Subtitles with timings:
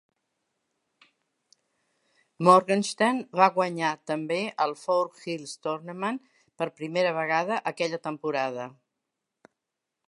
[2.47, 6.19] Morgenstern va guanyar també el Four Hills Tournament
[6.63, 8.69] per primera vegada aquella temporada.